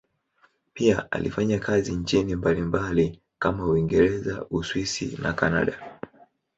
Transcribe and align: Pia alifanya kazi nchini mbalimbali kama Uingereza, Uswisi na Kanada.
Pia 0.73 1.07
alifanya 1.11 1.59
kazi 1.59 1.91
nchini 1.91 2.35
mbalimbali 2.35 3.19
kama 3.39 3.65
Uingereza, 3.65 4.45
Uswisi 4.49 5.17
na 5.21 5.33
Kanada. 5.33 5.99